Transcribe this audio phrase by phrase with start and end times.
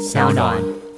[0.00, 0.89] 小暖。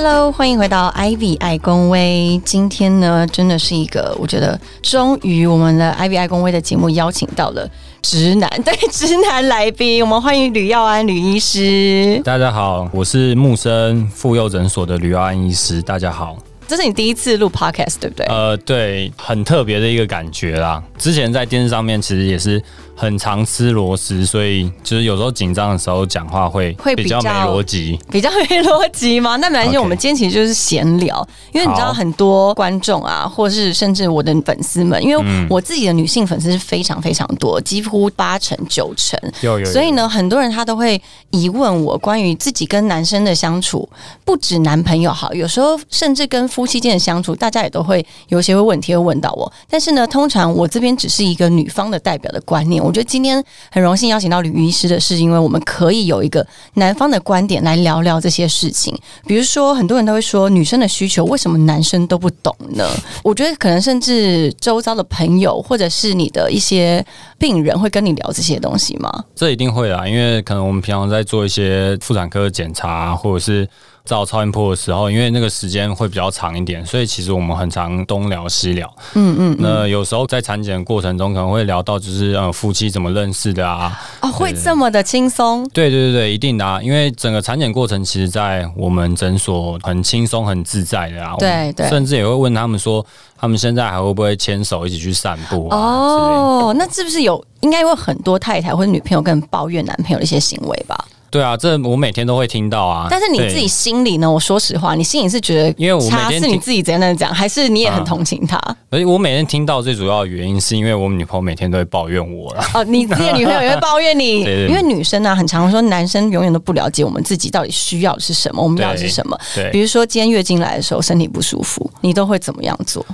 [0.00, 2.40] Hello，欢迎回到 Ivy 爱公威。
[2.44, 7.68] 今天呢，真的是一个，我觉得终于我们的 Ivy 爱公威的节目邀请到了
[8.00, 12.22] 直男，对直男来宾，我们欢迎吕耀安吕医师。
[12.24, 15.82] 大家好，我是木生妇幼诊所的吕耀安医师。
[15.82, 16.36] 大家好。
[16.68, 18.26] 这是你第一次录 podcast 对不对？
[18.26, 20.80] 呃，对，很特别的一个感觉啦。
[20.96, 22.62] 之前在电视上面其实也是
[22.98, 29.36] 很常吃螺丝，所以就是有时候紧张的时候讲话会会比较没逻辑，比较 没逻辑吗？
[29.36, 43.88] 那没关系，我们今天其实就是闲聊，因为你知道很多观众啊，或是甚至我的粉丝们，因为我自己的女性粉丝是非常非常多，几乎八成九成，有有，所以呢，很多人他都会疑问我关于自己跟男生的相处，
[44.24, 46.48] 不止男朋友好，有时候甚至跟。
[46.48, 49.52] 夫妻间的相处，大家也都会有一些问题会问到我。
[49.68, 52.82] 但是呢，通常我这边只是一个女方的代表的观念。
[52.88, 56.44] 我觉得今天很荣幸邀请到吕医师的是，因为我们可以有一个
[56.74, 58.98] 男方的观点来聊聊这些事情。
[59.26, 62.88] 比如说，很多人都会说女生的需求为什么男生都不懂呢？
[63.22, 67.04] 我觉得可能甚至周遭的朋友或者是你的一些
[67.38, 69.12] 病人会跟你聊这些东西吗？
[69.34, 73.68] 这一定会啊，因为可能我们平常在做一些妇产科检查，或者是。
[74.08, 78.90] 照超音波的时候，因为那个时间会比较长一点，所以其实我们很常东聊西聊。
[79.12, 79.56] 嗯嗯。
[79.60, 84.00] 那有时候在产检过程中，可能会聊到就是呃夫妻怎么认识的啊。
[84.22, 85.68] 哦，会这么的轻松？
[85.74, 86.80] 对对对对，一定的啊！
[86.82, 91.36] 因为整个产检过程，其实在我们诊所很轻松、很自在的啊。
[91.38, 91.86] 对对。
[91.90, 93.04] 甚至也会问他们说，
[93.36, 95.68] 他们现在还会不会牵手一起去散步？
[95.68, 100.96] 哦，那是不是有应该有很多太太或者女朋友跟抱怨男朋友的一些行为吧？
[101.30, 103.06] 对啊，这我每天都会听到啊。
[103.10, 104.30] 但是你自己心里呢？
[104.30, 108.58] 我说实话，你心里是觉得，因为我每天是你自己在那讲，还是你也很同情他？
[108.90, 112.64] 而且我每天听到最主要的原因，是因为我女朋友每天都会抱怨我了。
[112.74, 114.40] 哦，你自己的 女朋友也会抱怨你？
[114.40, 119.38] 因为女生呢，很常说男生永远都不了解我们自己到底需要的是什么，我们要的是什么。
[119.54, 123.04] 对，比如说今天月经来的时候身体不舒服，你都会怎么样做？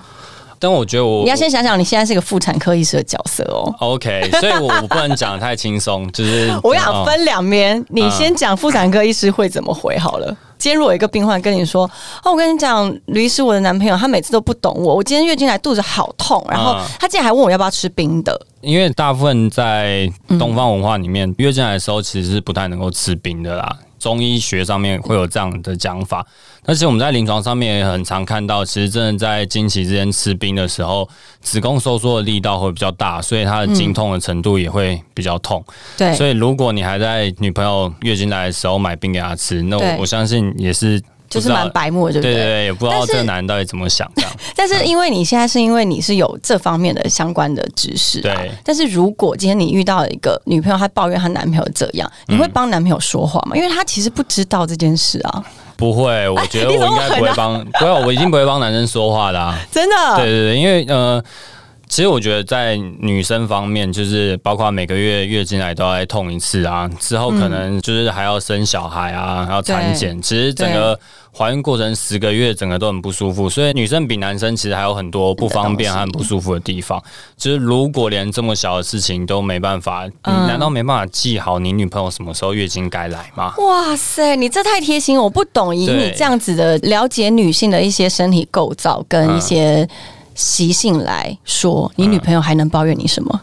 [0.58, 3.74] 但我觉得我你要先想想，你现在是一个妇产科医师的角色哦。
[3.80, 10.36] OK，所以我我不能讲的太轻松，就是 我想分两边，你先讲妇产科医师会怎么回好了。
[10.56, 11.84] 今天如果一个病患跟你说
[12.24, 23.76] ：“哦，我跟你讲，吕医师，我的男朋友他每次都不懂我，我今天月经来肚子好痛，然后他竟然还问我要不要吃冰的。”因为大部分在东方文化里面，月经来的时候其实是不太能够吃冰的啦。
[23.98, 26.26] 中医学上面会有这样的讲法，
[26.64, 31.08] 但是我们在临床上面也很常看到，其实真的在经期之间吃冰的时候，
[31.40, 35.64] 子宫收缩的力道会比较大，所以它的经痛的程度也会比较痛。
[35.96, 41.02] 对，所以如果你还在女朋友月经来的时候买冰给她吃，那我我相信也是。
[41.26, 42.32] 就是蛮白目，对不对？
[42.34, 44.30] 对对，也不知道这男人到底怎么想这样。
[44.54, 48.52] 但是因为你现在是因为你是有这方面的相关的知识，对。
[48.62, 53.56] 但是如果今天你遇到一个女朋友，她抱怨她男朋友这样，你会帮男朋友说话吗？
[53.56, 55.44] 因为她其实不知道这件事啊。
[55.76, 59.58] 不会，我觉得我应该不会帮，不会，我已经不会帮男生说话的啊。
[59.70, 60.16] 真的？
[60.16, 61.22] 对对对，因为呃。
[61.86, 70.20] 其实我觉得在女生方面，就是包括每个月月经来都要痛一次啊，之后可能就是还要生小孩啊，还要产检。
[70.20, 70.98] 其实整个
[71.36, 73.50] 怀孕过程十个月，整个都很不舒服。
[73.50, 77.02] 所以女生比男生其实还有很多不方便和不舒服的地方。
[77.36, 83.54] 就是如果连这么小的事情都没办法，你难道没办法记好你女朋友什么时候月经该来吗？
[83.58, 85.20] 哇塞，你这太贴心！
[85.20, 89.88] 我不懂，以你这样子的了解女性的一些身体构造跟一些。
[90.34, 93.40] 习性来说，你女朋友还能抱怨你什么？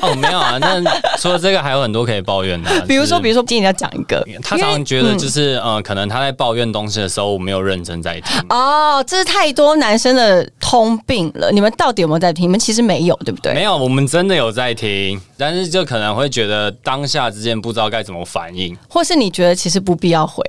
[0.00, 0.58] 哦，没有啊。
[0.62, 0.82] 那
[1.18, 2.84] 除了这个，还有很多可以抱怨的。
[2.86, 8.40] 比如说，比如说，今天要讲一个，他常常觉得就是，呃，可能他在抱怨东西的时候，我没有认真在听。
[8.48, 11.50] 哦，这是太多男生的通病了。
[11.52, 12.44] 你们到底有没有在听？
[12.44, 13.54] 你们其实没有，对不对？
[13.54, 20.42] 没有，我们真的有在听，但是就可能会觉得当下之间不知道该怎么反应，或是你觉得其实不必要回。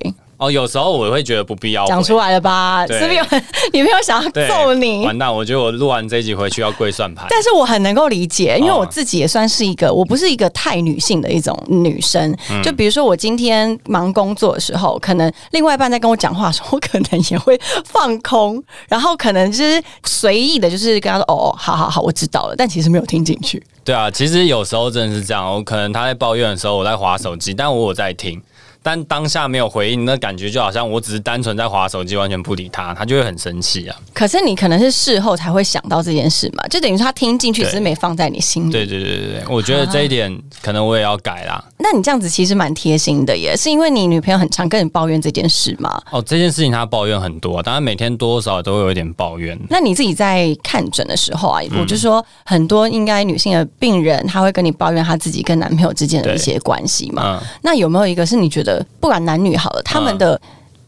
[0.43, 2.85] 哦，有时候我会觉得不必要讲出来了吧？
[2.87, 3.23] 是不是有
[3.71, 5.05] 女朋友想要揍你？
[5.05, 5.33] 完蛋！
[5.33, 7.25] 我觉得我录完这一集回去要跪算盘。
[7.29, 12.35] 但是我很能够理解，因为我自己也算是一个，我不是一个太女性的一种女生。
[12.61, 23.63] 就比如说我今天忙工作的时候，可能另外一半在跟我讲话的时候，我可能也会放空，然后可能就是随意的，就是跟他说：“哦，好好好，我知道了。”但其实没有听进去。
[23.85, 25.53] 对啊，其实有时候真的是这样。
[25.53, 28.41] 我可能他在抱怨的时候，我在划手机，但我有在听。
[28.83, 33.95] 但当下没有回应，那感觉就好像我只是单纯在划手机，完全不理他，他就会很生气啊。
[34.13, 38.71] 可是你可能是事后才会想到这件事嘛，就等于说他听进去，只是没放在你心里。
[38.71, 41.63] 对对对对对，我觉得这一点可能我也要改啦。
[41.79, 46.01] 那你这样子其实蛮贴心的耶，是因为你女朋友很常跟你抱怨这件事吗？
[46.11, 49.57] 哦，这件事情她抱怨很多、啊，当然每天多多少少都会有一点抱怨。
[49.69, 57.39] 那你自己在看诊的时候啊，嗯我就说很多应该女性的病人，她会跟你抱怨她自己跟男朋友之间的一些关系嘛。
[57.39, 60.39] 嗯，那有没有一个是你觉得不管男女好了，他们的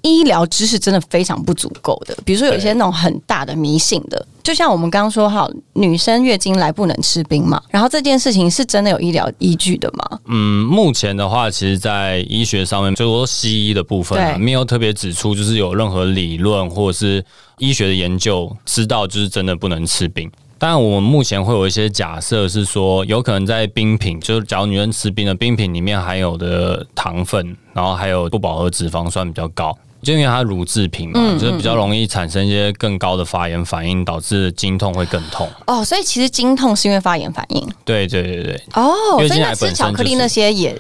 [0.02, 2.16] 医疗知识真的非常不足够的？
[2.24, 10.20] 比如说有一些那种很大的迷信的，就像我们刚刚说好，女生月经来不能吃冰嘛，然后这件事情是真的有医疗依据的吗？
[10.28, 17.26] 嗯，目前的话，其实，在医学上面，就是说西医的部分、啊，没有特别指出，就是有任何理论或者是
[17.58, 20.32] 医学的研究知道，就是真的不能吃冰。
[20.58, 29.78] 当然，我们目前会有一些假设是说，有可能在冰品，就是假如女人吃冰的冰品里面含有的糖分，然后还有不饱和脂肪酸比较高。
[30.02, 35.50] 就因为它乳制品嘛，嗯就是比较容易产生一些更高的发炎反应，导致经痛会更痛。
[35.66, 38.94] 哦，所以其实经痛是因为发炎反应对对对对，哦，
[39.28, 40.80] 所以那吃巧克力那些也。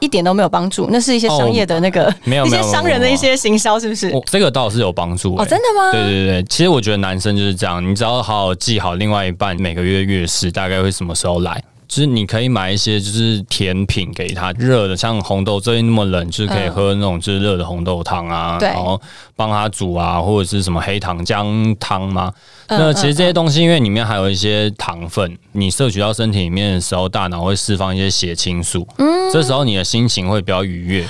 [0.00, 4.10] 一点都没有帮助，那是一些商业的那个、没有一些商人的一些行销，是不是？
[4.10, 5.92] 我这个倒是有帮助、欸、哦，真的吗？
[5.92, 11.62] 对对对，其实我觉得男生就是这样，你只要好好记好另外一半每个月月事大概会什么时候来。
[11.88, 19.00] 就是你可以买一些就是甜品给他，热的，像红豆最近那么冷，就是可以嗯喝那种就是热的红豆汤啊，对然后
[19.34, 22.32] 帮他煮啊，或者是什么黑糖姜汤吗？
[22.68, 31.06] 嗯那其实这些东西，因为里面还有一些糖分，你摄取到身体里面的时候，大脑会释放一些血清素，嗯这时候你的心情会比较愉悦。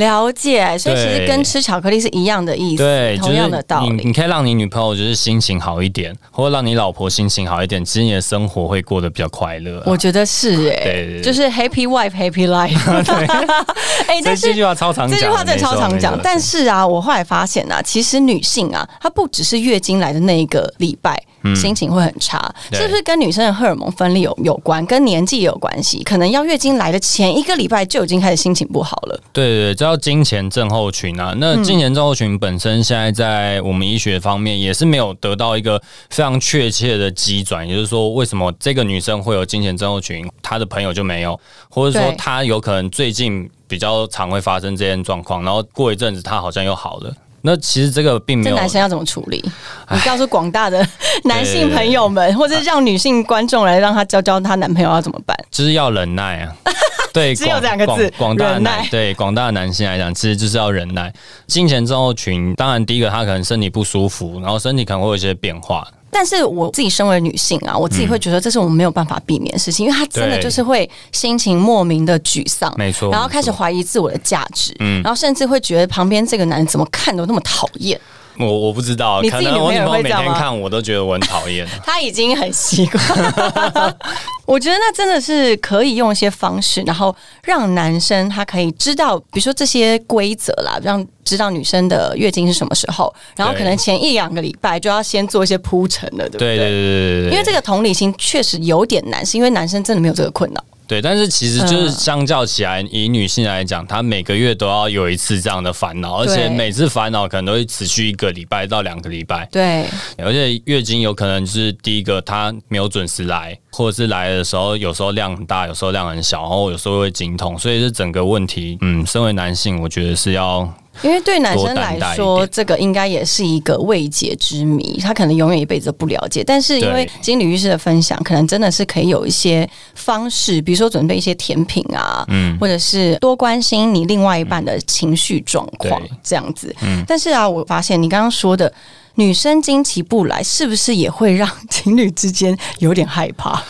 [0.00, 4.06] 了解，所以其实跟吃巧克力是一样的意思，对，同样的道就是你，理。
[4.08, 12.76] 你可以让你女朋友就是心情好一点，或者让你老婆心情好一点，其实你的生活会过得比较快乐啊、我觉得是哎、 对对对就是 happy wife happy life。
[14.08, 21.22] 哎、这但是这句话超常讲的，这句话真的超常讲但是啊，我后来发现啊，其实女性啊，她不只是月经来的那一个礼拜。
[21.54, 26.02] 心情会很差，是不是跟女生的荷尔蒙分泌有有关，跟年纪也有关系？
[26.02, 29.20] 可能要月经来的前一个礼拜就已经开始心情不好了。
[29.32, 31.34] 对对叫金钱症候群啊。
[31.38, 41.38] 那金钱症候群本身现在在我们医学方面也是没有得到一个非常确切的机转，也就是说，为什么这个女生会有金钱症候群，她的朋友就没有，
[41.68, 47.14] 或者说对她有可能最近比较常会发生这些状况，然后过一阵子她好像又好了。
[47.42, 49.42] 那其实这个并没有这男生要怎么处理？
[49.90, 50.86] 你告诉广大的
[51.24, 55.36] 男性朋友们，或者让女性观众来让她教教她男朋友要怎么办？
[55.50, 56.54] 就是要忍耐啊。
[57.12, 61.12] 对，只有两个字广广大男对广大的男性来讲，其实就是要忍耐。
[61.46, 65.84] 金钱症候群，当然第一个他可能身体不舒服，然后身体可能会有一些变化。
[66.10, 75.02] 但是我自己身为女性啊，我自己会觉得这是我们没有办法避免的事情，因为她真的就是会心情莫名的沮丧，没错然后开始怀疑自我的价值，嗯。
[75.02, 77.98] 然后甚至会觉得旁边这个男人怎么看都那么讨厌，
[78.40, 81.66] 我我不知道，可能我女朋友每天看我都觉得我很讨厌。
[81.84, 83.02] 他已经很习惯。
[84.46, 87.14] 我觉得那真的是可以用一些方式，然后
[87.44, 96.56] 让男生他可以知道，比如说这些规则啦，让知道女生的月经是什么时候，然后可能前一两个礼拜就要先做一些铺陈了，对不对？
[96.56, 100.64] 对对对对对，因为这个同理心确实有点难，是因为男生真的没有这个困扰。
[100.90, 101.90] 对，但是其实就是嗯。
[102.00, 109.48] 相较起来，以女性来讲，她每个月都要有一次这样的烦恼，而且每次烦恼可能都会持续一个礼拜到两个礼拜。
[109.52, 109.86] 对，
[110.18, 120.68] 而且月经有可能是第一个，她没有准时来，或者是来的时候有时候量很大，有时候量很小，然后有时候会经痛，所以这整个问题，嗯，身为男性，我觉得是要
[121.02, 126.44] 因为对男生来说，这个应该也是一个未解之谜，他可能永远一辈子都不了解。
[126.44, 136.74] 但是因为对经理律师的分享，可能真的是可以有一些方式，比如说准备一些甜品啊，嗯或者是多关心你另外一半的情绪状况，这样子。
[136.82, 138.72] 嗯但是啊，我发现你刚刚说的。
[139.16, 143.60] 女生经期不来，是不是也会让情侣之间有点害怕？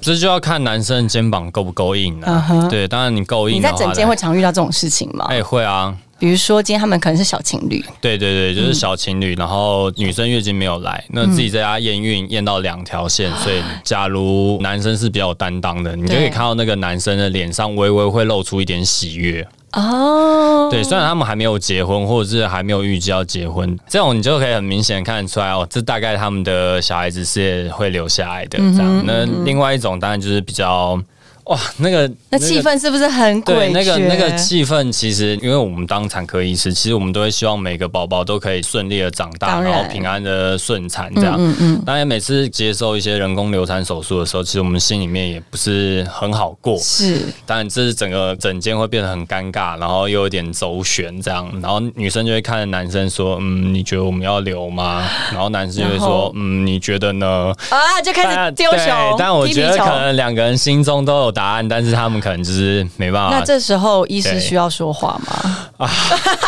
[0.00, 2.24] 这就要看男生肩膀够不够硬啊。
[2.26, 5.26] 嗯哼对，当然你够硬你，在整间会常遇到这种事情吗？
[5.28, 19.46] 哎、会啊，比如说今天他们可能是小情侣，对对对，嗯就是小情侣，然后女生月经没有来，那自己在家验孕验到两条线，所以假如男生是比较有担当的，你就可以看到那个男生的脸上微微会露出一点喜悦。
[19.72, 28.58] 哦，对，虽然他们还没有结婚，或者是还没有预计要结婚，这种你就可以很明显看得出来哦，这大概他们的小孩子是会留下来的。
[28.58, 30.98] 这样，那另外一种当然就是比较。
[31.44, 41.34] 哇，那个那气氛是不是很诡对，那个那个气氛，其实因为我们当产科医师，其实我们都会希望每个宝宝都可以顺利的长大，然然后平安的顺产这样。
[41.38, 46.78] 嗯嗯，当然，每次接受一些人工流产手术的时候，其实我们心里面也不是很好过。
[46.78, 63.36] 是当然，这是整个整间会变得很尴尬，然后又有点周旋这样，然后女生就会看着男生说：“嗯，你觉得我们要留吗？”然后男生就会说：“嗯，你觉得呢？”啊，就开始丢球对，但我觉得可能两个人心中都有答案，但是他们可能就是没办法。
[63.36, 65.68] 那这时候医师需要说话吗？
[65.78, 65.90] 啊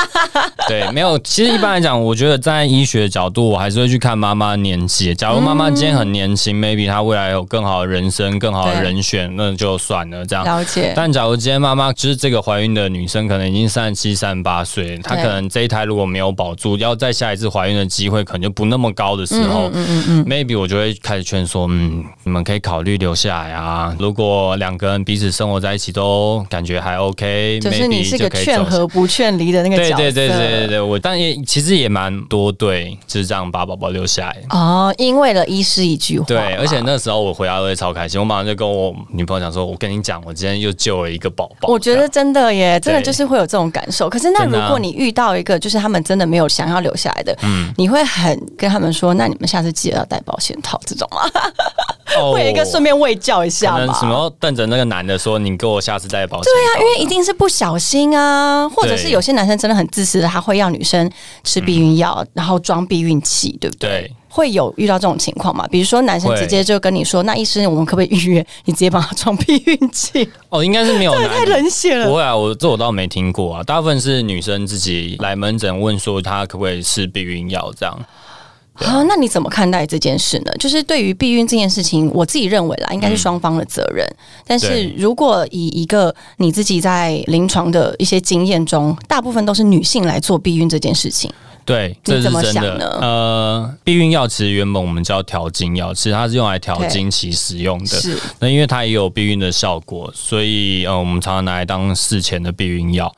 [0.68, 1.18] 对，没有。
[1.18, 5.14] 其实一般来讲，我觉得在医学角度，我还是会去看妈妈的年纪。
[5.14, 10.44] 假如妈妈今天很年轻、m a y b e 她未来有更好的人生、更好的人选，那就算了这样。
[10.44, 23.94] 了解，但假如今天妈妈就是这个怀孕的女生，可能已经三十七、三十八岁，她可能这一胎如果没有保住，要再下一次怀孕的机会可能就不那么高的时候，嗯嗯嗯 maybe 我就会开始劝说，嗯，你们可以考虑留下来啊。
[23.98, 29.96] 如果两个人彼此生活在一起都感觉还 OK，就是你是个劝和不劝离的那个角色。
[29.96, 34.36] 对对对对对对，我但也其实也蛮多对，就是这样把宝宝留下来。
[34.50, 44.08] 哦，因为了医师一句话，对，而且那时候我回家都会超开心，我马上就跟我女朋友讲说：“我跟你讲，我今天又救了一个宝宝。”我觉得真的耶，真的就是会有这种感受。
[44.08, 51.22] 可是那如果你遇到一个就是他们真的没有想要留下来的，嗯你会很跟他们说，那你们下次记得要带保险套这种吗？
[52.16, 53.78] 哦会有一个顺便喂教一下吗？
[53.78, 61.10] 可能什么瞪着那个男的说：“你给我下次带保险。”对啊，因为一定是不小心啊，或者是有些男生真的很自私的，他会要女生
[61.44, 63.90] 吃避孕药，然后装避孕器，对不对？
[63.90, 65.66] 对会有遇到这种情况嘛？
[65.68, 68.46] 比如说男生直接就跟你说：“那医生，我们可不可以预约？
[68.66, 71.14] 你直接帮他装避孕器哦，应该是没有？
[71.18, 72.06] ”男太冷血了。
[72.06, 77.98] 不会啊，我这我倒没听过啊，大部分是女生自己来门诊问说她可不可以吃避孕药这样。
[78.78, 80.52] 啊，那你怎么看待这件事呢？
[80.58, 84.06] 就是对于避孕这件事情，我自己认为啦，应该是双方的责任。
[84.46, 91.30] 但是如果以一个你自己在临床的一些经验中，大部分都是女性来做避孕这件事情，
[91.64, 92.98] 对，你怎么这是真想呢的。
[93.00, 97.86] 呃，避孕药其实原本我们叫调经药，其实它是用来调经期使用的。
[97.86, 103.12] 是那因为它也有避孕的效果，所以呃，我们常常拿来当事前的避孕药。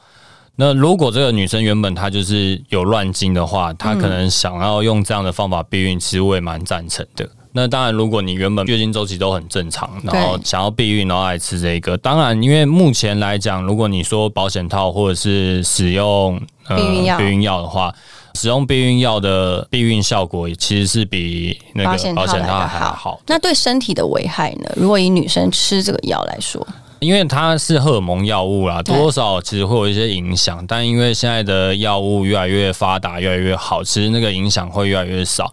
[0.60, 7.28] 那如果这个女生原本她就是有乱经的话，她可能想要用这样的方法避孕，其实我也蛮赞成的。
[7.52, 17.94] 那当然，如果你原本月经周期都很正常，然后想要避孕，然后来吃这个，当然，因为目前来讲，如果你说保险套或者是使用、呃避孕药避孕药的话，
[18.34, 23.20] 使用避孕药的避孕效果其实是比那个保险套还好。
[23.26, 24.70] 那对身体的危害呢？
[24.76, 26.64] 如果以女生吃这个药来说，
[27.00, 35.52] 因为它是荷尔蒙药物啦，对多少其实会有一些影响，但因为现在的药物越来越发达，越来越好，其实那个影响会越来越少。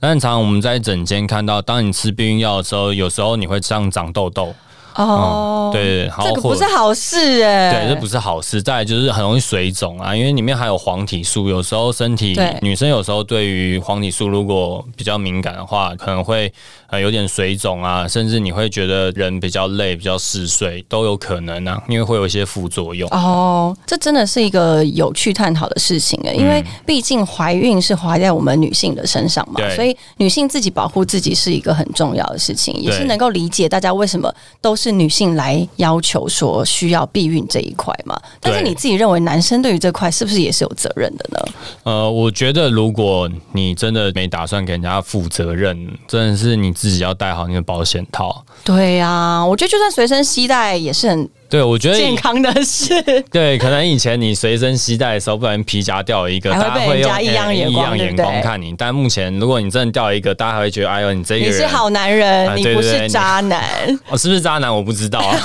[0.00, 4.54] 但常常我们在诊间看到，当你吃避孕药的时候，有时候你会这样长痘痘，
[4.96, 8.62] 哦，对，这个不是好事哎、对，这不是好事。
[8.62, 16.52] 再来就是很容易水肿啊，因为里面含有黄体素，有时候身体女生有时候对于黄体素如果比较敏感的话，可能会
[16.88, 23.08] 呃有点水肿啊，甚至你会觉得人比较累、比较嗜睡都有可能啊，因为会有一些副作用。
[23.10, 38.20] 哦，这真的是一个有趣探讨的事情诶，因为毕竟怀孕是怀在我们女性的身上嘛，对所以女性自己保护自己是一个很重要的事情，也是能够理解大家为什么都是女性来要求说需要避孕这一块嘛。
[38.40, 41.38] 但是你自己认为男生对于这块是不是也是有责任的呢？
[41.84, 45.76] 呃，我觉得如果你真的没打算给人家负责任，
[46.06, 48.44] 真的是你自己要带好你的保险套。
[48.62, 53.00] 对呀、我觉得就算随身携带也是很对，我觉得健康的事。
[53.30, 58.74] 对，可能以前你随身携带的时候，不然皮夹掉了一个，大家会用异样哎眼光看你。
[58.76, 63.62] 但目前，如果你真的掉一个，大家还会觉得，哎呦，你这个人你是好男人，啊你不是渣男。
[64.08, 64.74] 哦，是不是渣男？
[64.74, 65.38] 我不知道啊。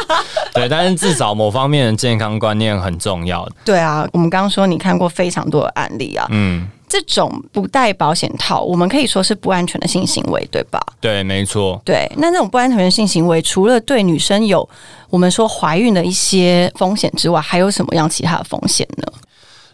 [0.54, 3.46] 对，但是至少某方面的健康观念很重要。
[3.64, 10.84] 对啊，我们刚刚说你看过非常多的案例啊，嗯，这种不戴保险套，我们可以说是不安全的性行为，对吧？
[11.00, 11.80] 对，没错。
[11.84, 14.68] 对，那那种不安全的性行为，除了对女生有
[15.08, 19.04] 我们说怀孕的一些风险之外，还有什么样其他的风险呢？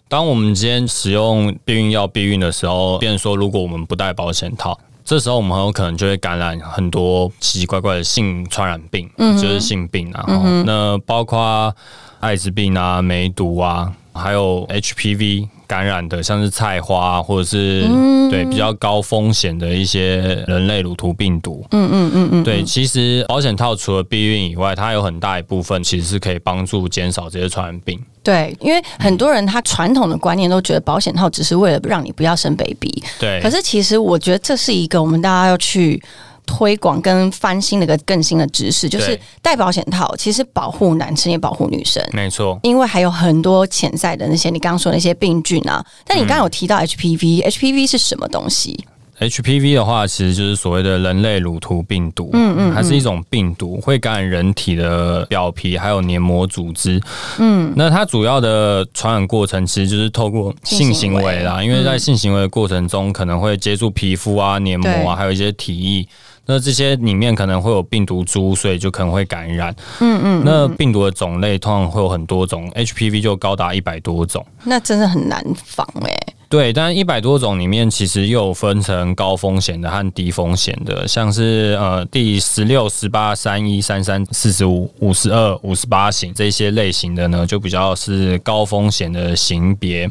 [0.09, 10.23] 当我们今天使用避孕药避孕的时候，变成说，如果我们不戴保险套，这时候我们很有可能就会感染很多奇奇怪怪的性传染病，嗯就是性病啊。
[10.29, 11.75] 然后那包括
[12.21, 17.83] 艾滋病啊、梅毒啊，还有 HPV 感染的，像是菜花或者是、
[18.31, 21.65] 对比较高风险的一些人类乳头病毒。
[21.71, 28.01] 嗯嗯嗯嗯，对，其实保险套除了避孕以外，它有很大一部分其实是可以帮助减少这些传染病。
[28.23, 36.03] 对，因为很多人他传统的观念都觉得保险套只是为了让你不要生 baby，对，可是其实我觉得这是一个我们大家要去。
[36.47, 42.03] 推广跟翻新的一个更新的知识，就是戴保险套其实保护男生也保护女生。
[42.13, 48.87] 没错，因为还有很多潜在的那些你刚刚说的那些病菌啊，但你刚刚有提到 HPV，HPV、是什么东西
[49.19, 57.01] ？HPV 的话，其实就是所谓的人类乳头病毒，嗯嗯，它是一种病毒，会感染人体的表皮还有黏膜组织，
[57.39, 66.07] 嗯，那它主要的传染过程其实就是透过性行为啦，因为在性行为的过程中可能会接触皮肤啊、黏膜啊，还有一些体液。
[66.47, 69.75] 那这些里面可能会有病毒株，所以就可能会感染。
[70.01, 74.47] 嗯嗯，那病毒的种类通常会有很多种，HPV 就高达一百多种。
[74.65, 76.17] 那真的很难防哎、
[76.49, 90.09] 对，但一百多种里面，其实又有分成高风险的和低风险的，像是呃第十六、十八、三一、三三、四十五、五十二、五十八型这些类型的呢，就比较是高风险的型别。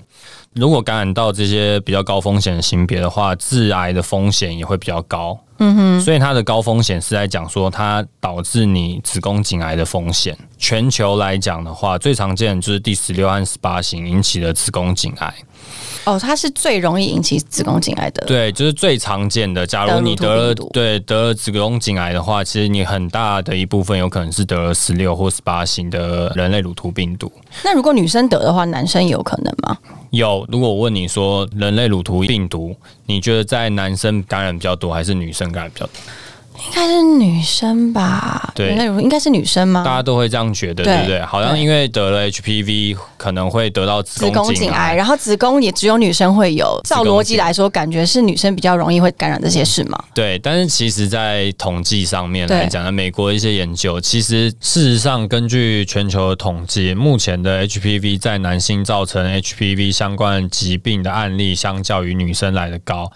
[0.53, 5.37] 如果感染到这些比较高风险的型别的话，致癌的风险也会比较高。
[5.57, 10.37] 嗯哼，所以它的高风险是在讲说它导致你子宫颈癌的风险。
[10.57, 15.33] 全球来讲的话，最常见的就是第十六和十八型引起的子宫颈癌。
[16.05, 18.23] 哦，它是最容易引起子宫颈癌的。
[18.27, 19.65] 对，就是最常见的。
[19.65, 27.31] 假如你得了对得了子宫颈癌的话，其实你很大的一部分有可能是得了十六或十八型的人类乳突病毒。
[27.63, 29.77] 那如果女生得的话，男生有可能吗？
[30.11, 32.75] 有，如果我问你说人类乳突病毒，
[33.07, 35.93] 你觉得在男生感染比较多，还是女生感染比较多？
[36.57, 38.51] 应该是女生吧？
[38.55, 39.83] 对应该是女生吗？
[39.83, 41.21] 大家都会这样觉得，对对不对？
[41.21, 46.79] 好像因为得了 HPV，可能会得到子子宫宫颈颈癌，然后子宫也只有女生会有。
[46.83, 50.01] 照逻辑来说，感觉是女生比较容易会感染这些事嘛？
[50.13, 63.11] 对，但是其实，在统计上面来讲呢，美国的一些研究，其实事实上，根据全球的统计，目前的 HPV 在男性造成 HPV 相关疾病的案例，相较于女生来的高。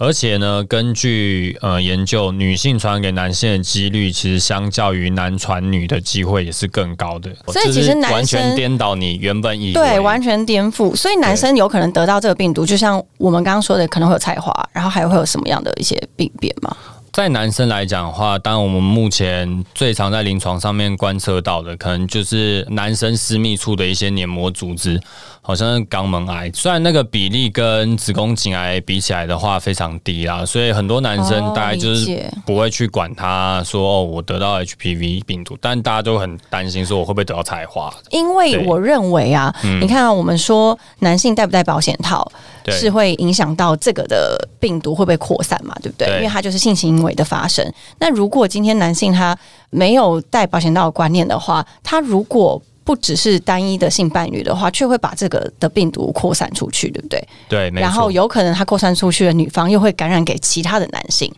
[0.00, 7.28] 而且呢，根据呃研究，女性传给男性的几率，其实相较于男传女的机会也是更高的。
[7.48, 10.94] 所以其实男完全生颠倒你原本以为对，完全颠覆。
[10.94, 16.76] 所以男生有可能得到这个病毒，就像我们刚刚说的，可能会有菜花，然后还会有什么样的一些病变吗？
[17.10, 25.00] 在男生来讲的话，当然我们目前最常在临床上面观测到的，可能就是男生私密处的一些黏膜组织，
[25.48, 26.50] 好像是肛门癌。
[26.52, 37.90] 虽然那个比例跟子宫颈癌比起来的话非常低啦，所以很多男生哦大概就是不会去管他说哦，我得到 HPV 病毒，但大家都很担心说我会不会得到菜花。
[38.10, 39.50] 因为我认为啊，
[39.80, 42.30] 你看啊，我们说男性戴不戴保险套
[42.70, 46.08] 是会影响到这个的病毒会不会扩散嘛，对不对？
[46.08, 47.64] 对因为它就是性行为的发生。
[47.98, 49.34] 那如果今天男性他
[49.70, 57.22] 没有戴保险套的观念的话，他如果不只是单一的性伴侣的话，却会把这个的病毒扩散出去，对不对？
[57.46, 61.30] 对，没然后，有可能他扩散出去的女方又会感染给其他的男性，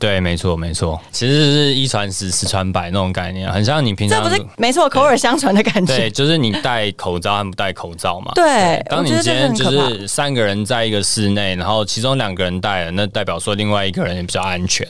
[0.00, 8.32] 对，没错，没错，其实是一传十，十传百那种概念，很像你平常这不是没错，口耳相传的感觉对，就是你戴口罩和不戴口罩嘛。
[8.34, 9.70] 对，当你今天就。
[9.70, 14.84] 是三个人在一个室内，然后其中两个人戴了，那代表说另外一个人也比较安全。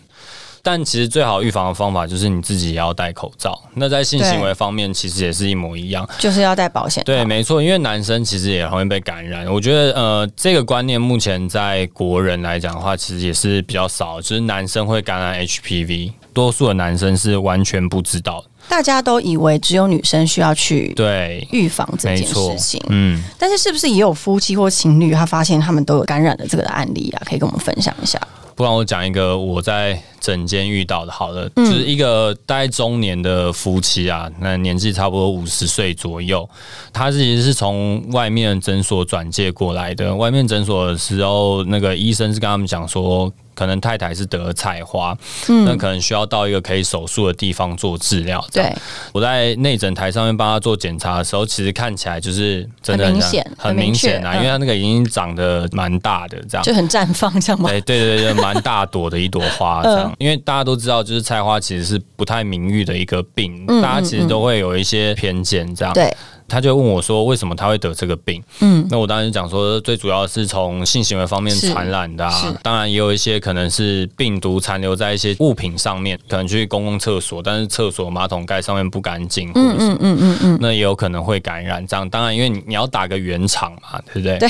[0.66, 3.56] 但其实最好预防的方法就是你自己也要戴口罩。
[3.74, 6.04] 那在性行为方面，其实也是一模一样。
[6.18, 7.04] 就是要戴保险。
[7.04, 9.46] 对，没错，因为男生其实也容易被感染。
[9.46, 18.48] 我觉得，呃，这个观念目前在国人来讲的话，其实也是比较少，就是男生会感染 HPV，多数的男生是完全不知道的。
[18.68, 23.22] 大家都以为只有女生需要去对，预防这件事情，嗯。
[23.38, 27.22] 但是是不是也有夫妻或情侣，他发现他们都有感染的这个的案例啊？
[27.24, 28.20] 可以跟我们分享一下。
[28.56, 36.48] 不然我讲一个我在诊间遇到的，好了，嗯就是一个大概中年的夫妻啊，那年纪差不多五十岁左右，
[36.92, 40.14] 他其实是从外面诊所转介过来的。
[40.16, 43.32] 外面诊所的时候，那个医生是跟他们讲说。
[43.56, 45.16] 可能太太是得了菜花，
[45.48, 48.44] 嗯那可能需要到一个可以手术的地方做治疗。
[48.52, 48.72] 对，
[49.12, 56.62] 我在内诊台上面帮他做检查的时候，其实看起来就是真的很明显很很明明显啊，确因为他那个已经长得蛮大的这样。
[56.62, 57.70] 就很绽放，这样吗？
[57.72, 65.94] 哎，对对对，蛮大朵的一朵花这样，嗯因为大家都知道，就是菜花其实是不太名誉的一个病，嗯大家其实都会有一些偏见这样。
[65.94, 66.14] 对，
[66.48, 68.42] 他就问我说，为什么他会得这个病？
[68.60, 81.86] 嗯，那我当时讲说，最主要是从性行为方面传染的啊，当然也有一些可能是病毒残留在一些物品上面，可能去公共厕所，但是厕所马桶盖上面不干净，嗯嗯嗯嗯嗯，那也有可能会感染。
[81.86, 84.38] 这样，当然因为你你要打个圆场嘛，对不对？
[84.38, 84.48] 对，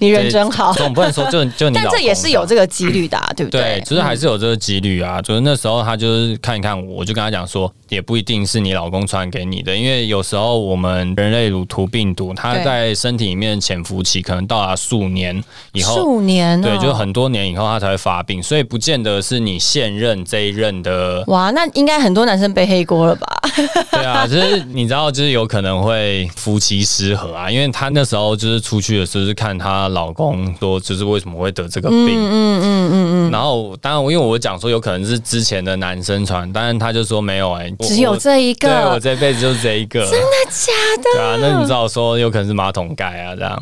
[0.00, 3.80] 你人真好，总不能说就就你老公但这也是有这个几率的、啊， 对不对，对？
[3.82, 5.20] 就是还是有这个几率啊。
[5.22, 21.24] 就是那时候他就是看一看我，我就跟他讲说，也不一定是你老公传给你的，因为有时候我们人人类乳突病毒，它在身体里面潜伏期可能到达数年以后，数年对，就很多年以后它才会发病，所以不见得是你现任这一任的。
[21.26, 23.26] 哇，那应该很多男生背黑锅了吧？
[23.90, 41.13] 对啊，就是你知道，就是有可能会夫妻失和啊，因为她那时候就是出去的时候是看她老公说，就是为什么会得这个病，嗯嗯嗯嗯嗯，然后当然因为我讲说有可能是之前的男生传，但是他就说没有哎，只有这一个，对我这辈子就是这一个，真的假的？
[41.14, 43.52] 对啊，那你知道说有可能是马桶盖啊这样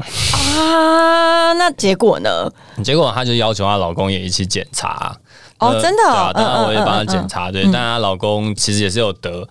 [0.56, 1.52] 啊？
[1.54, 2.50] 那结果呢？
[2.82, 5.14] 结果她就要求她老公也一起检查
[5.58, 9.46] 哦，真的，对啊，当然我也帮她检查，对，但她老公其实也是有得。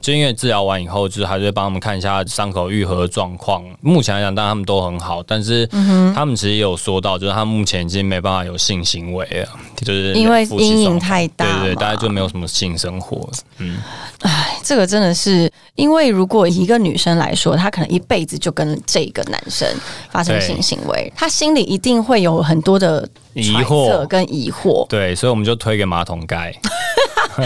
[0.00, 3.64] 就因为治疗完以后，就是还是会帮他们看一下伤口愈合状况。
[3.80, 5.66] 目前来讲，当然他们都很好，但是
[6.14, 13.28] 他们其实也有说到，就是他目前已经没办法有性行为了，就是因为阴影太大，对对，大家就没有什么性生活。
[13.58, 13.78] 嗯，
[14.22, 19.68] 哎，这个真的是，因为如果一个女生来说，她可能一辈子就跟这个男生
[20.10, 24.86] 发生性行为，她心里一定会有很多的疑惑跟疑惑。
[24.88, 26.54] 对，所以我们就推给马桶盖。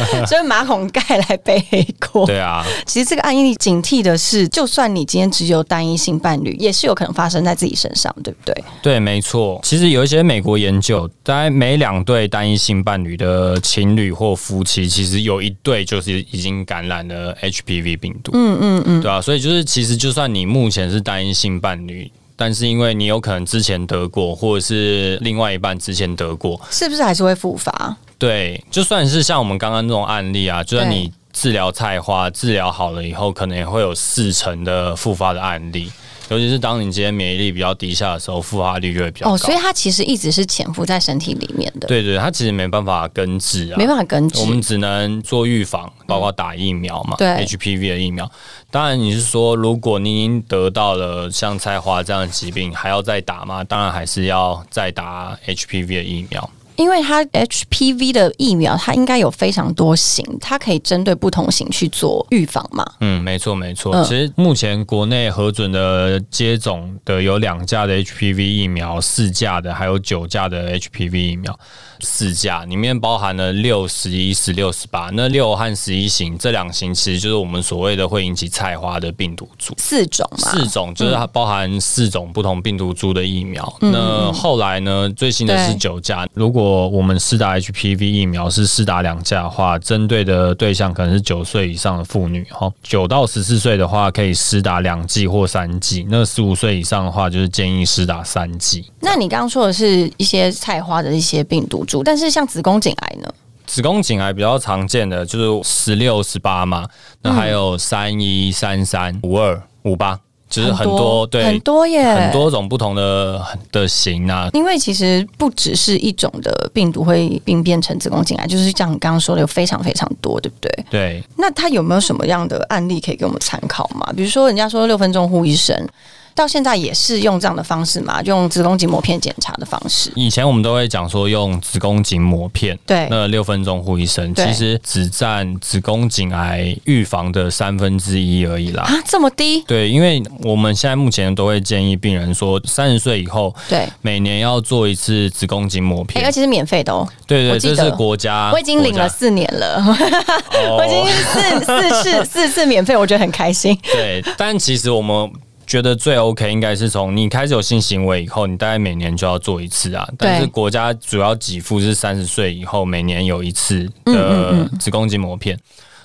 [0.27, 2.27] 所以马桶盖来背黑锅。
[2.27, 8.65] 对啊，其实这个案例警惕的是，就算你今天只有单一性伴侣，也是有可能发生在自己身上，对不对？
[8.83, 9.61] 对，没错。
[9.63, 18.33] 其实有一些美国研究，大概每两对单一性伴侣的情侣或夫妻，其实有一对就是已经感染了 HPV 病毒。
[18.35, 19.21] 嗯嗯嗯，对啊。
[19.21, 22.11] 所以就是，其实就算你目前是单一性伴侣，
[22.43, 27.97] 但是因为你有可能之前得过，或者是另外一半之前得过，是不是还是会复发？
[28.19, 35.91] 对，就算是像我们刚刚这种案例啊，就算你治疗菜花治疗好了以后，可能也会有四成的复发的案例。
[36.29, 39.35] 尤其是当你今天免疫力比较低下的时候，复发率就会比较高。
[39.35, 41.87] 哦，所以它其实一直是潜伏在身体里面的。
[41.87, 44.41] 对对，它其实没办法根治啊，没办法根治。
[44.41, 47.17] 我们只能做预防，包括打疫苗嘛。
[47.19, 48.31] 对，HPV 的疫苗。
[48.71, 53.63] 当然，你是说如果你已经得到了像菜花这样的疾病，还要再打吗？
[53.63, 56.49] 当然还是要再打 HPV 的疫苗。
[56.77, 62.85] 因为它 HPV 的疫苗，它应该有非常多型，它可以针对不同型去做预防嘛？
[63.01, 64.03] 嗯，没错没错。
[64.05, 71.59] 其实目前国内核准的接种的有两价的 HPV 疫苗，四价的，还有九价的 HPV 疫苗。
[72.03, 75.09] 四价里面包含了六、十一、十六、十八。
[75.15, 79.75] 那六和十一型这两型，其实就是我们所谓的会引起菜花的病毒株。
[79.79, 80.39] 四种嘛？
[80.39, 83.73] 四种就是它包含四种不同病毒株的疫苗。
[83.81, 85.09] 那后来呢？
[85.17, 86.27] 最新的是九价。
[86.35, 92.43] 如果我们施打 HPV 疫苗是施打两价的话，针对的对象可能是九岁以上的妇女。
[92.51, 96.07] 哈，九到十四岁的话可以施打两剂或三剂。
[96.09, 98.85] 那十五岁以上的话，就是建议施打三剂。
[99.01, 101.85] 那你刚刚说的是一些菜花的一些病毒。
[102.01, 103.29] 但是像子宫颈癌呢？
[103.67, 106.87] 子宫颈癌比较常见的就是十六、十八嘛，
[107.23, 110.19] 那还有三一、三三、五二、五八，
[110.51, 114.51] 就是很多对很多耶，很多种不同的的型啊。
[114.53, 120.85] 因为其实不只是一种的病毒会病变成子宫颈癌，就是像你刚刚说的，有非常非常多，对不对？
[120.91, 121.25] 对。
[121.37, 124.13] 那他有没有什么样的案例可以给我们参考嘛？
[124.15, 125.89] 比如说，人家说六分钟呼一声。
[126.35, 130.11] 到现在也是用这样的方式嘛，用子宫颈膜片检查的方式。
[130.15, 138.83] 以前我们都会讲说用子宫颈膜片，对，那六分钟护一生，其实只占子宫颈癌预防的三分之一而已啦。
[138.85, 139.63] 啊，这么低？
[139.63, 147.07] 对，因为我们现在目前都会建议病人说，三十岁以后，对，每年要做一次子宫颈膜片，而且是免费的哦。
[147.27, 149.83] 对对，这是国家，我已经领了四年了，
[150.77, 153.79] 我已经四四次四次免费，我觉得很开心。
[153.85, 155.31] 对，但其实我们。
[155.73, 160.07] 觉得最 OK 应该是从你开始有性行为以后，你大概每年就要做一次啊。
[160.19, 165.59] 但是国家主要给付是三十岁以后每年有一次的子宫颈膜片。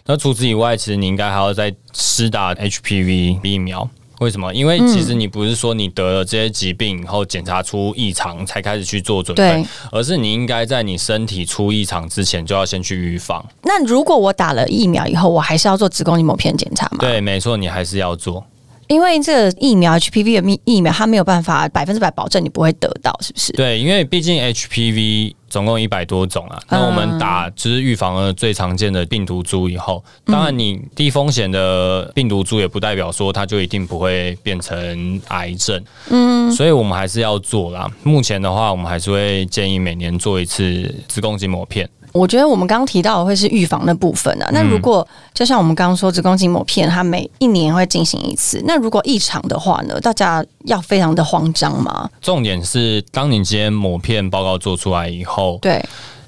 [0.05, 3.85] 那除此以外，其实你应该还要再施打 HPV 疫苗。
[4.21, 4.53] 为什么？
[4.53, 13.45] 因为其实你不是说你得了这些疾病以后检查出异常才开始去做准备，而是你应该在你身体出异常之前就要先去预防。
[13.63, 16.99] 那如果我打了疫苗以后，我还是要做子宫颈膜片检查吗？
[17.01, 18.41] 对，没错，你还是要做。
[18.87, 23.51] 因为这个疫苗 HPV 的疫疫苗，它没有办法百分之百保证你不会得到，是不是？
[23.53, 37.89] 对，因为毕竟 HPV 总共一百多种啊，那我们打就是预防了最常见的病毒株以后，当然你低风险的病毒株也不代表说它就一定不会变成癌症，嗯，所以我们还是要做啦。
[38.03, 41.89] 目前的话，我们还是会建议每年做一次子宫颈膜片。
[42.11, 44.49] 我觉得我们刚刚提到的会是预防的部分啊。
[44.51, 48.61] 那如果就像我们刚刚说子宫颈膜片，它每一年会进行一次。
[48.65, 49.99] 那如果异常的话呢？
[50.01, 52.09] 大家要非常的慌张吗？
[52.21, 55.83] 重点是，当你今天膜片报告做出来以后，对，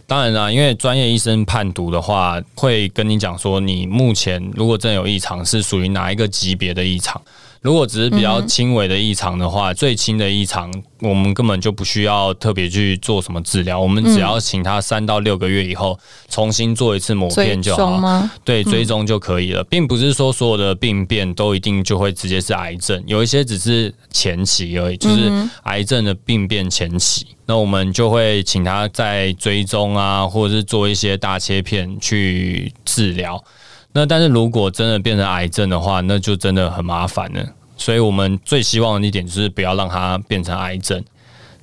[0.05, 7.21] 当然啦，因为专业医生判读的话，会跟你讲说，你目前如果真有异常，是属于哪一个级别的异常。
[7.61, 17.97] 如果只是比较轻微的异常的话，最轻的异常，我们根本就不需要特别去做什么治疗，我们只要请他三到六个月以后重新做一次抹片就好。
[17.97, 18.31] 吗？
[18.45, 25.29] 对，追踪就可以了，并不是说所有的病变都一定就会直接是癌症，有一些只是前期而已，就是
[25.63, 27.27] 癌症的病变前期。
[27.45, 33.43] 那我们就会请他在追踪啊，或者是做一些大切片去治疗。
[33.91, 37.43] 那但是如果真的变成癌症的话，那就真的很麻烦了。
[37.75, 41.03] 所以我们最希望的一点就是不要让它变成癌症。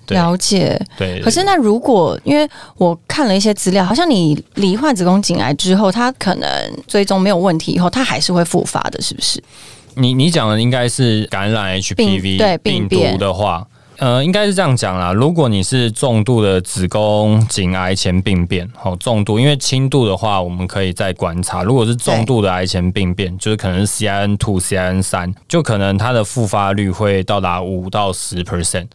[0.08, 1.20] 了解，对。
[1.20, 6.48] 可是那如果因为我看了一些资料，好像你罹患子宫颈癌之后，它可能
[6.86, 9.42] 追踪没有问题以后，它还是会复发的，是不是？
[9.94, 13.66] 你你讲的应该是感染 HPV 对病毒的话。
[13.98, 15.12] 呃，应该是这样讲啦。
[15.12, 21.62] 如果你是重度的子宫颈癌前病变，哦重度，因为轻度的话我们可以再观察。
[21.62, 28.88] 如果是重度的癌前病变，就是可能是 CIN two、CIN 三，就可能它的复发率会到达五到十 percent。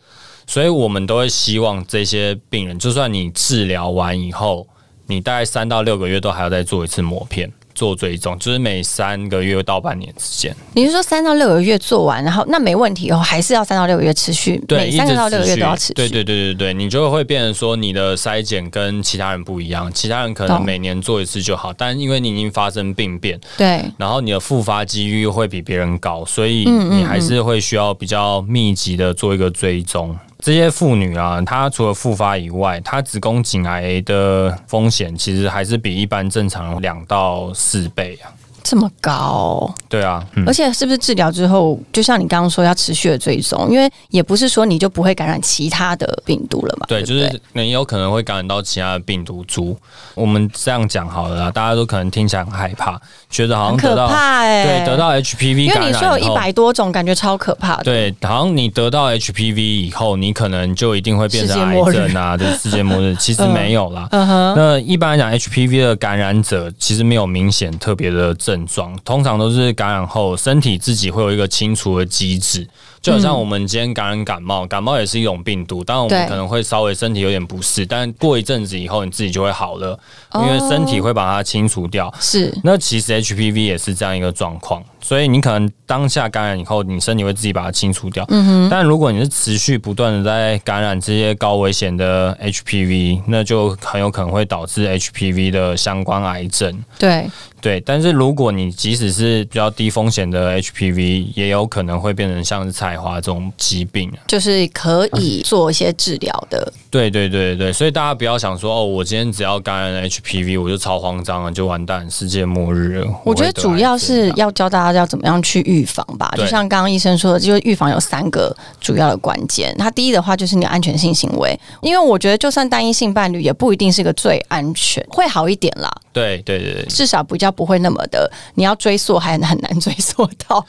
[0.46, 4.68] 所以我们都会希望这些病人，就算你治疗完以后，
[5.08, 7.52] 你大概三到六个月都还要再做一次抹片。
[7.82, 10.56] 做追踪，就是每三个月到半年之间。
[10.74, 14.63] 你是说三到六个月做完，然后那没问题哦，还是要三到六个月持续？
[14.67, 15.94] 对，三到六个月都要持续。
[15.96, 30.15] 对对对对对，你就会变成说你的筛检跟其他人不一样，其他人可能每年做一次就好，但因为你已经发生病变，对，然后你的复发几率会比别人高，所以你还是会需要比较密集的做一个追踪。
[30.41, 38.34] 这些妇女啊，她除了复发以外，她子宫颈癌的风险其实还是比一般正常两到四倍啊。
[38.63, 46.86] 这么高，对啊，而且是不是治疗之后，就像你刚刚说要持续的追踪，因为也不是说你就不会感染其他的病毒了嘛？
[46.88, 49.78] 对，就是你有可能会感染到其他的病毒株。
[50.15, 57.84] 我们这样讲好了，大家都可能听起来很害怕，觉得好像可怕哎，对，得到 HPV 因为你说有一百多种，感觉超可怕的。
[57.84, 63.15] 对，好像你得到 HPV 以后，你可能就一定会变成癌症啊，就是世界末日。
[63.19, 64.08] 其实没有啦。
[64.12, 68.51] 那一般来讲，HPV 的感染者其实没有明显特别的症。
[68.52, 72.68] 症状通常都是感染后，身体自己会有一个清除的机制，
[73.02, 79.98] 就好像我们今天感染感冒，感冒也是一种病毒，当然我们可能会稍微身体有点不适，但过一阵子以后，你自己就会好了，
[80.34, 82.14] 因为身体会把它清除掉。
[82.20, 84.84] 是，那其实 HPV 也是这样一个状况。
[85.02, 88.24] 所以你可能当下感染以后，你身体会自己把它清除掉。
[88.30, 88.70] 嗯哼。
[88.70, 96.84] 但如果你是持续不断的在感染这些高危险的 HPV，那就很有可能会导致 HPV 的相关癌症。
[97.00, 97.28] 对
[97.60, 97.82] 对。
[97.82, 106.72] 但是如果你即使是比较低风险的 HPV，也有可能会变成像是菜花这种疾病，就是可以做一些治疗的。
[106.92, 107.74] 对对对对。
[107.74, 113.08] 所以大家不要想说哦，我今天只要感染 HPV，我就超慌张了，就完蛋，世界末日了。
[113.26, 114.90] 我觉得主要是要教大家。
[114.99, 116.32] 要怎么样去预防吧？
[116.38, 119.75] 就像刚刚医生说的，就是预防有三个主要的关键。
[119.77, 125.91] 它第一的话就是你安全性行为，因为我觉得就算单一性伴侣也不一定是个最安全，会好一点啦。
[126.13, 130.65] 对对对，至少比较不会那么的，你要追溯还很难追溯到。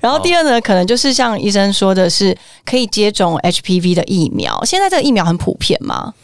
[0.00, 4.64] 然后第二呢，可能就是像医生说的是可以接种 HPV 的疫苗。
[4.64, 6.14] 现在这个疫苗很普遍吗？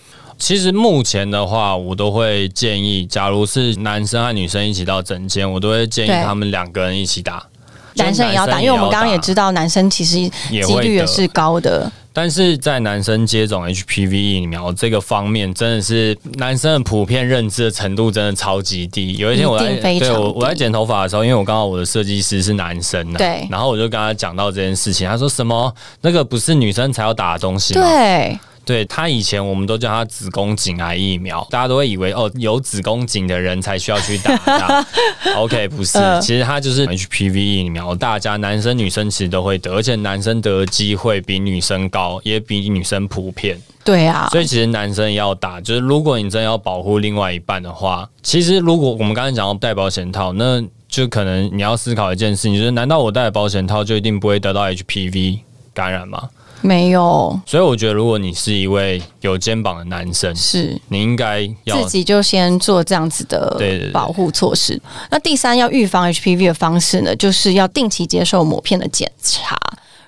[0.40, 7.46] 其实目前的话，我都会建议，假如是男生和女生一起到诊间，我都会建议他们两个人一起打。
[7.94, 10.16] 男生也要打，因为我们刚刚也知道，男生其实
[10.48, 11.92] 几率也是高的。
[12.12, 19.16] 但是在男生接种 HPV 疫苗这个方面，真的是男生的普遍认知的程度真的超级低。
[19.18, 27.83] 有一天我在对我我在剪头发的时候，因为我刚好我的设计师是男生，对，然后我就跟他讲到这件事情，他说什么那个不是女生才要打的东西吗？
[27.83, 28.38] 对。
[28.70, 34.87] 对他以前我们都叫他子宫颈癌疫苗，大家都会以为哦有子宫颈的人才需要去打它。
[35.35, 43.61] OK，不是，其实它就是 HPV 疫苗，大家男生女生其实都会得，而且男生得的机会比女生高，也比女生普遍。
[43.83, 55.40] 对啊，所以其实男生要打，就是如果你真要保护另外一半的话，其实如果我们刚才讲到戴保险套，那就可能你要思考一件事情，就是难道我戴保险套就一定不会得到 HPV
[55.74, 56.28] 感染吗？
[56.62, 63.59] 没有，所以我觉得，如果你是一位有肩膀的男生，是你应该要自己就先做这样子的
[63.92, 64.81] 保护措施。
[65.11, 69.59] 那第三，要预防 HPV 的方式呢，就是要定期接受抹片的检查。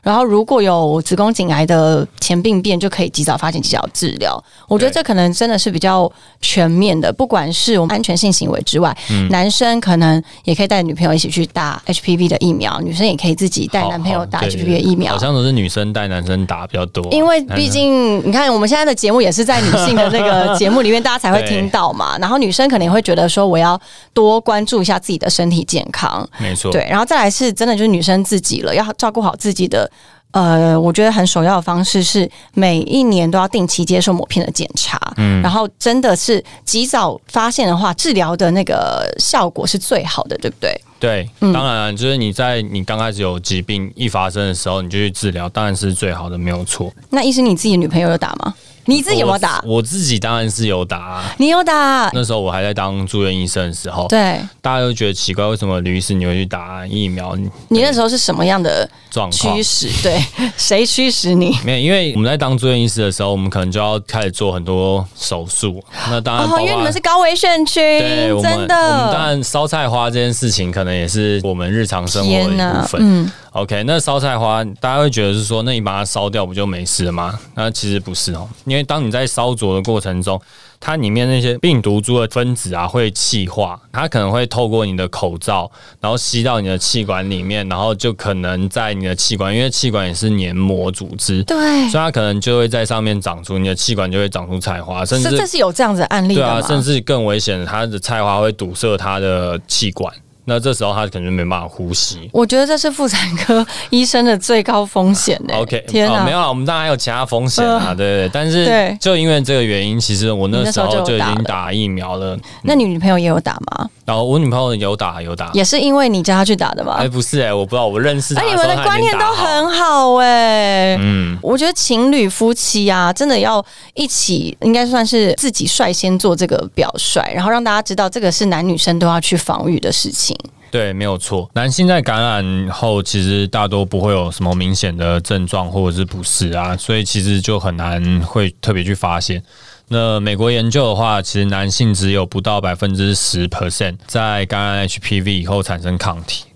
[0.02, 4.42] 然后如果有子宫颈癌的前病变，就可以及早发现、及早治疗。
[4.66, 6.10] 我觉得对这可能真的是比较
[6.40, 15.18] 全面的，不管是我们安全性行为之外，嗯男生可能也可以带女朋友一起去打 HPV 的疫苗，女生也可以自己带男朋友打 HPV 的疫苗好。
[15.20, 22.18] 像都是女生带男生打比较多，因为毕竟你看，我们现在的节目也是在女性的那个节目里面，大家才会听到嘛。
[22.20, 23.80] 然后女生可能也会觉得说，我要
[24.12, 26.28] 多关注一下自己的身体健康。
[26.38, 29.88] 没错，对，然后再来是真的就是女生自己了，要照顾好自己的。
[30.32, 40.80] 呃，我觉得很首要的方式是每一年都要定期接受抹片的检查，嗯然后真的是及早发现的话，治疗的那个效果是最好的，对不对？
[40.98, 46.90] 对，嗯当然就是你在你刚开始有疾病一发生的时候，你就去治疗，当然是最好的，没有错。
[47.10, 48.54] 那医生，你自己的女朋友有打吗？
[48.86, 49.60] 你自己有没有打？
[49.64, 49.76] 我？
[49.76, 51.34] 我自己当然是有打、啊。
[51.38, 52.10] 你有打？
[52.12, 57.36] 那时候我还在当住院医生的时候，对大家都觉得奇怪，为什么吕医师你会去打疫苗？
[57.68, 59.62] 你那时候是什么样的状况驱？
[59.62, 60.02] 使？
[60.02, 60.22] 对，
[60.56, 61.56] 谁驱使你？
[61.64, 65.82] 没有，因为我们在当住院医师的时候，我们可能就要开始做很多手术。
[66.08, 69.12] 那当然因为你们是高危选区，对我们，我们真的。
[69.12, 73.00] 当然烧菜花这件事情，可能也是我们日常生活的一部分。
[73.00, 77.38] 嗯，OK，那烧菜花大家会觉得是说，那你把它烧掉不就没事了吗？
[77.54, 80.40] 那其实不是哦，因为当你在烧灼的过程中，
[80.80, 91.58] 它里面那些病毒株的分子啊会气化，它可能会透过你的口罩，然后吸到你的气管里面，然后就可能在你的气管，因为气管也是黏膜组织，对，
[91.90, 100.10] 所以它可能就会在上面长出你的气管就会长出菜花，甚至这这是有这样子的案例对啊，甚至更危险的，它的菜花会堵塞它的气管，
[100.44, 102.28] 那这时候他可能就没办法呼吸。
[102.32, 108.96] 我觉得这是妇产科医生的最高风险呢、OK， 天啊、哦，没有了，我们当然还有其他风险啊，呃对对对，但是对。
[109.00, 113.88] 就因为这个原因，其实我那时候就就已经打疫苗了，那你女朋友也有打吗？
[114.04, 116.96] 然后我女朋友有打有打，也是因为你叫她去打的吗？
[116.98, 130.31] 哎不是哎、我不知道，我认识她哎，你们的观念都很好哎、嗯，我觉得情侣夫妻啊，真的要一起，应该算是自己率先做这个表率，然后让大家知道这个是男女生都要去防御的事情。
[130.70, 131.50] 对，没有错。
[131.52, 139.42] 男性在感染后，其实大多不会有什么明显的症状或者是不适啊，所以其实就很难会特别去发现。
[139.88, 146.46] 那美国研究的话，其实男性只有不到百分之十 percent 在感染 HPV 以后产生抗体，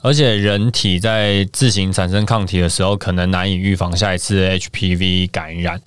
[0.00, 5.78] 而且人体在自行产生抗体的时候，可能难以预防下一次 HPV 感染。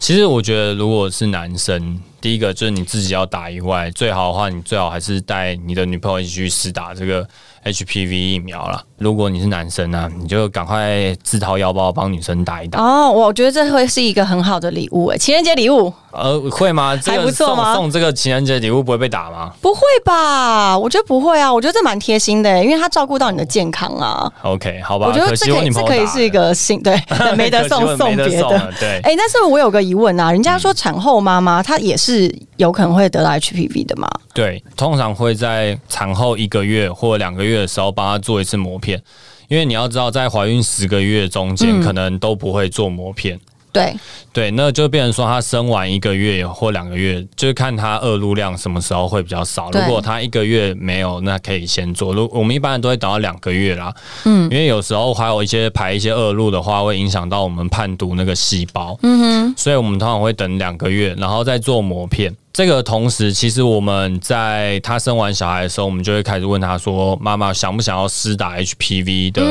[0.00, 7.24] 其实我觉得，如果是男生，第一个就是你自己要打以外，最好的话，你最好还是带你的女朋友一起去试打这个
[7.64, 8.82] HPV 疫苗啦。
[8.98, 12.82] 如果你是男生啊，你就赶快自掏腰包帮女生打一打。
[12.82, 16.96] 哦，我觉得这会是一个很好的礼物哎，情人节礼物呃，会吗？
[16.96, 20.76] 这还个不错吗送送这个情人节礼物不会被打吗不会吧？
[20.76, 24.32] 我觉得不会啊，我觉得这蛮贴心的，因为他照顾到你的健康啊。
[24.42, 25.06] ？OK，好吧。
[25.06, 26.98] 我觉得这可以，女朋友打这可以是一个新对，
[27.36, 28.72] 没得送送别的。
[28.80, 28.98] 对。
[29.04, 32.15] 哎、但是我有个疑问啊，人家说产后妈妈她也是
[32.56, 34.08] 有可能会得到 HPV 的吗？
[34.34, 39.02] 对，通常会在产后一个月或两个月的时候帮他做一次膜片，
[39.48, 43.38] 因为你要知道，在怀孕十个月中间嗯可能都不会做膜片。
[43.76, 43.96] 对，
[44.32, 49.70] 对，那就变成说，他生完一个月或两个月，就是看他恶露量什么时候会比较少。
[49.70, 52.14] 如果他一个月没有，那可以先做。
[52.14, 58.98] 如我们一般人都会等到两个月啦，嗯因为有时候还有一些排一些恶露的话，会影响到我们判读那个细胞。
[59.02, 62.34] 嗯哼，所以我们通常会等两个月，然后再做膜片。
[62.56, 69.42] 这个同时，其实我们在她生完小孩的时候，我们就会开始问她说：“妈妈想不想要施打 HPV 的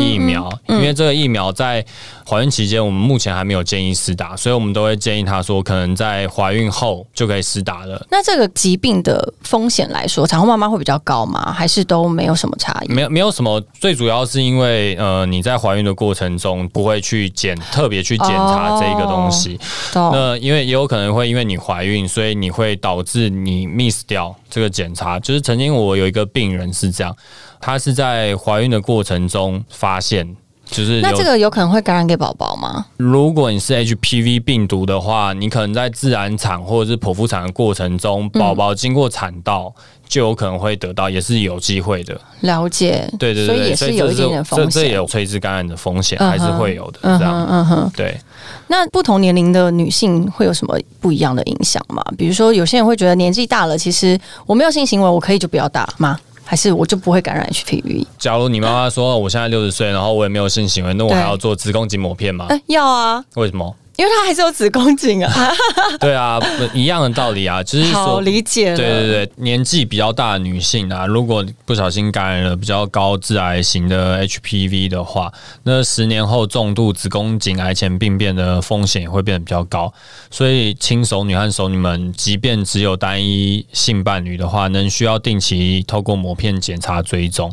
[0.00, 1.84] 疫苗？”因为这个疫苗在
[2.26, 8.02] 怀孕期间，我们目前还没有建议施打，所以我们都会建议她说，可能在怀孕后就可以施打了。
[8.10, 11.52] 那这个疾病的风险来说，产后妈妈会比较高吗？
[11.52, 12.90] 还是都没有什么差异？
[12.90, 19.60] 没有没有什么，最主要是因为呃你在怀孕的过程中不会去检特别去检查这个东西，
[19.92, 25.18] 懂那因为也有可能会因为你怀孕，所以你会导致你 miss 掉这个检查。
[25.20, 27.16] 就是曾经我有一个病人是这样，
[27.60, 30.36] 他是在怀孕的过程中发现。
[30.70, 32.84] 就是那这个有可能会感染给宝宝吗？
[32.98, 39.74] 如果你是 HPV 病毒的话，你可能在自然产或者是剖腹产的过程中，宝宝经过产道
[40.06, 42.20] 就有可能会得到，也是有机会的。
[42.40, 44.82] 了解，对对对，所以也是有一点点这风险。
[44.82, 46.98] 这也有垂直感染的风险，还是会有的。
[47.00, 48.20] 嗯这样哼嗯哼，对。
[48.68, 52.02] 那不同年龄的女性会有什么不一样的影响吗？
[52.16, 56.18] 比如说，有些人会觉得年纪大了，其实我没有性行为，我可以就不要打吗？
[56.44, 58.06] 还是我就不会感染 HPV？
[58.18, 62.46] 假如你妈妈说我现在六十岁，然后我也没有性行为，那我还要做子宫颈抹片吗？
[62.48, 63.74] 哎、要啊，为什么？
[63.98, 65.52] 因为它还是有子宫颈啊。
[65.98, 66.40] 对啊，
[66.72, 68.76] 一样的道理啊，就是好理解。
[68.76, 75.32] 对对对，年纪比较大的女性啊，如果不小心感染了比较高致癌型的 HPV 的话，
[75.64, 79.92] 那十年后重度子宫颈癌前病变的风险也会变得比较高。
[80.30, 87.52] 所以，亲熟女和熟女们，即便只有单一性伴侣的话，能需要定期透过膜片检查追踪。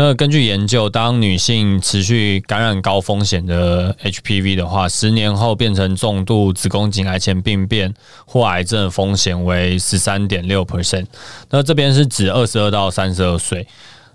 [0.00, 7.92] 那根据研究，当女性持续感染高风险的 HPV 的话，十年后变成重度子宫颈癌前病变
[8.24, 11.04] 或癌症的风险为十三点六 percent。
[11.50, 13.66] 那这边是指二十二到三十二岁。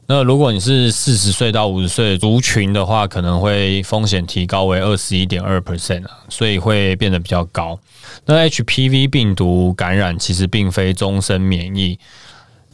[0.08, 7.78] 那如果你是四十岁到五十岁族群的话，可能会风险提高为二十一点二 percent 啊，所以会变得比较高。
[8.26, 12.00] 那 HPV 病毒感染其实并非终身免疫。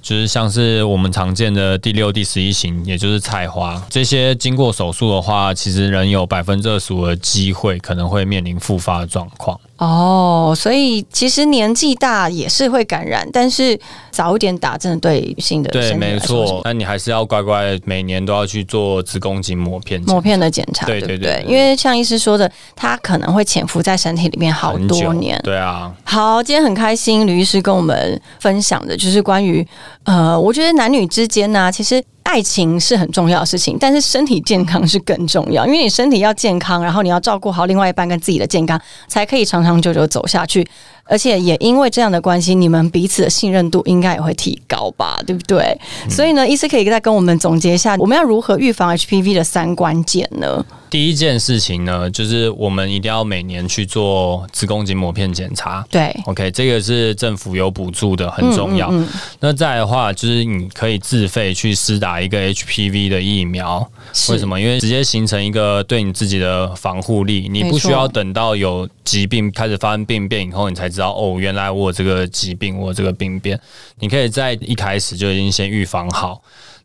[0.02, 9.60] 就是像是我们常见的第六、第十一型，也就是菜花这些，经过手术的话，其实仍有百分之二十五的机会可能会面临复发的状况。
[9.80, 13.80] 哦，所以其实年纪大也是会感染，但是
[14.12, 16.62] 早一点打真的对女性的对，没错。
[16.66, 21.46] 那你还是要乖乖每年都要去做子宫颈膜片膜片的检查，对对对。
[21.48, 25.40] 因为像医师说的，它可能会潜伏在身体里面好多年。
[25.46, 25.90] 对啊。
[26.04, 29.66] 好，今天很开心，吕医师跟我们分享的就是关于
[30.04, 32.04] 呃，我觉得男女之间呢，其实。
[32.30, 35.66] 爱情是很重要的事情，但是身体健康是更重要。
[35.66, 40.68] 因为你身体要健康，然后你要照顾好另外一半跟自己的健康，才可以长长久久走下去。
[41.10, 45.76] 而且也因为这样的关系，你们彼此的信任度应该也会提高吧，对不对？
[46.10, 50.64] 所以呢，医师可以再跟我们总结一下，我们要如何预防 HPV 的三关键呢？
[50.90, 55.86] 第一件事情呢，就是我们一定要每年去做子宫颈膜片检查。
[55.88, 58.92] 对，OK，这个是政府有补助的，很重要。
[59.40, 63.88] 那再的话，就是你可以自费去施打一个 HPV 的疫苗。
[64.30, 64.60] 为什么？
[64.60, 73.60] 因为直接形成一个对你自己的防护力，你不需要等到有疾病开始发生病变以后，你才知道哦，原来我这个疾病，我这个病变，
[74.00, 76.42] 你可以在一开始就已经先预防好。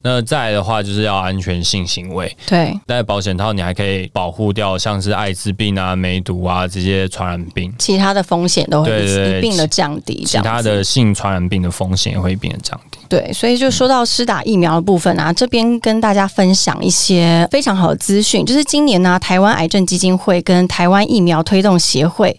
[0.07, 12.99] 那再的话就是要安全性行为，对，戴保险套你还可以保护掉像是艾滋病啊、梅毒啊这些传染病，其他的风险都会一并的降低，其他的性传染病的风险也会变得降低。
[13.09, 22.39] 对，所以就说到施打疫苗的部分啊，这边跟大家分享一些非常好的资讯，就是今年呢，台湾癌症基金会跟台湾疫苗推动协会。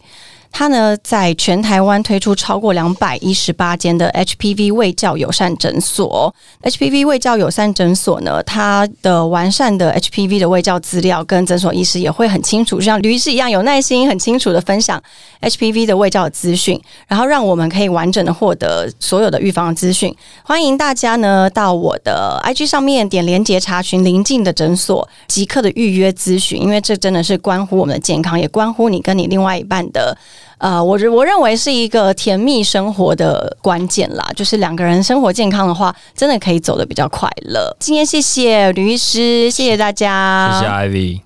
[0.58, 6.34] 它呢，在全台湾推出超过两百一十八间的 HPV 卫教友善诊所。
[6.64, 15.04] HPV 卫教友善诊所呢，它的完善的 HPV 的卫教资料跟诊所医师也会很清楚，就像吕医师一样有耐心、很清楚的分享
[15.42, 20.16] HPV 的卫教资讯，然后让我们可以完整的获得所有的预防资讯。
[20.44, 30.18] 欢迎大家呢到我的 IG 上面点连接查询邻近的诊所，即刻的预约咨询，因为这真的是关乎我们的健康，也关乎你跟你另外一半的。
[30.66, 37.78] 呃，我我认为是一个甜蜜生活的关键啦，就是两个人生活健康的话，真的可以走得比较快乐。
[37.80, 41.22] 今天谢谢吕医师，谢谢大家，谢谢 Ivy。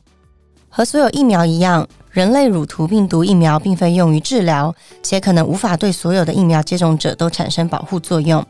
[0.67, 8.45] 和所有疫苗一样，人类乳头病毒疫苗并非用于治疗，且可能无法对所有的疫苗接种者都产生保护作用。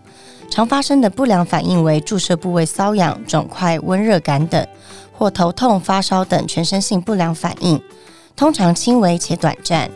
[0.49, 4.65] 常发生的不良反应为注射部位瘙痒、肿块、温热感等，
[5.15, 7.79] 或头痛、发烧等全身性不良反应，
[8.35, 9.87] 通常轻微且短暂。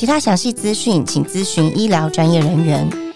[0.00, 3.09] 其他详细资讯，请咨询医疗专业人员。